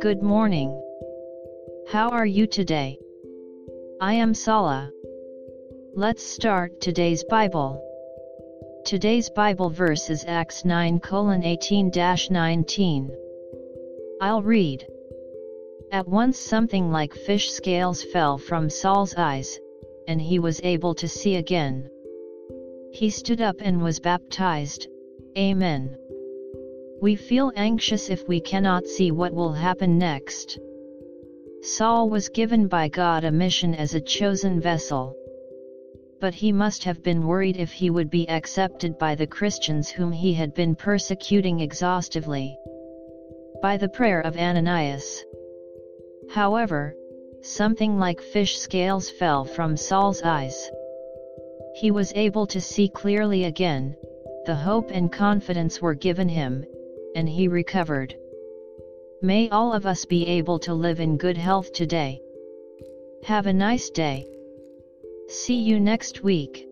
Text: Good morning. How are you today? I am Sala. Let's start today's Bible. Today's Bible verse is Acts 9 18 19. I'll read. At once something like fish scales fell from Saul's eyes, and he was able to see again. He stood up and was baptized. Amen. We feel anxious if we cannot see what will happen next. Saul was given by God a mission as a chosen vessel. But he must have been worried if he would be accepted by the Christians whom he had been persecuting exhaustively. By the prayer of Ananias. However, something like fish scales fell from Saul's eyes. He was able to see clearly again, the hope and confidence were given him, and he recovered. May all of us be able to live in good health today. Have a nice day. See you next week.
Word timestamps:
Good 0.00 0.22
morning. 0.22 0.70
How 1.88 2.08
are 2.08 2.24
you 2.24 2.46
today? 2.46 2.98
I 4.00 4.14
am 4.14 4.32
Sala. 4.32 4.90
Let's 5.94 6.22
start 6.22 6.80
today's 6.80 7.24
Bible. 7.24 7.84
Today's 8.86 9.28
Bible 9.28 9.68
verse 9.68 10.08
is 10.08 10.24
Acts 10.26 10.64
9 10.64 10.98
18 11.44 11.92
19. 12.30 13.10
I'll 14.22 14.42
read. 14.42 14.86
At 15.92 16.08
once 16.08 16.38
something 16.38 16.90
like 16.90 17.12
fish 17.12 17.50
scales 17.52 18.02
fell 18.02 18.38
from 18.38 18.70
Saul's 18.70 19.14
eyes, 19.14 19.58
and 20.08 20.22
he 20.22 20.38
was 20.38 20.58
able 20.62 20.94
to 20.94 21.06
see 21.06 21.36
again. 21.36 21.90
He 22.92 23.10
stood 23.10 23.42
up 23.42 23.56
and 23.60 23.82
was 23.82 24.00
baptized. 24.00 24.88
Amen. 25.36 25.98
We 27.04 27.16
feel 27.16 27.52
anxious 27.54 28.08
if 28.08 28.26
we 28.26 28.40
cannot 28.40 28.86
see 28.86 29.10
what 29.10 29.34
will 29.34 29.52
happen 29.52 29.98
next. 29.98 30.58
Saul 31.60 32.08
was 32.08 32.30
given 32.30 32.66
by 32.66 32.88
God 32.88 33.24
a 33.24 33.30
mission 33.30 33.74
as 33.74 33.94
a 33.94 34.00
chosen 34.00 34.58
vessel. 34.58 35.14
But 36.18 36.32
he 36.32 36.50
must 36.50 36.82
have 36.84 37.02
been 37.02 37.26
worried 37.26 37.58
if 37.58 37.70
he 37.72 37.90
would 37.90 38.08
be 38.08 38.26
accepted 38.30 38.96
by 38.96 39.16
the 39.16 39.26
Christians 39.26 39.90
whom 39.90 40.12
he 40.12 40.32
had 40.32 40.54
been 40.54 40.74
persecuting 40.74 41.60
exhaustively. 41.60 42.56
By 43.60 43.76
the 43.76 43.90
prayer 43.90 44.22
of 44.22 44.38
Ananias. 44.38 45.26
However, 46.30 46.96
something 47.42 47.98
like 47.98 48.22
fish 48.22 48.56
scales 48.56 49.10
fell 49.10 49.44
from 49.44 49.76
Saul's 49.76 50.22
eyes. 50.22 50.70
He 51.74 51.90
was 51.90 52.14
able 52.14 52.46
to 52.46 52.62
see 52.62 52.88
clearly 52.88 53.44
again, 53.44 53.94
the 54.46 54.54
hope 54.54 54.90
and 54.90 55.12
confidence 55.12 55.82
were 55.82 55.94
given 55.94 56.30
him, 56.30 56.64
and 57.14 57.28
he 57.28 57.48
recovered. 57.48 58.14
May 59.22 59.48
all 59.48 59.72
of 59.72 59.86
us 59.86 60.04
be 60.04 60.26
able 60.26 60.58
to 60.60 60.74
live 60.74 61.00
in 61.00 61.16
good 61.16 61.36
health 61.36 61.72
today. 61.72 62.20
Have 63.24 63.46
a 63.46 63.52
nice 63.52 63.88
day. 63.90 64.26
See 65.28 65.60
you 65.60 65.80
next 65.80 66.22
week. 66.22 66.68